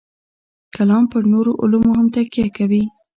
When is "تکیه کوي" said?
2.15-2.83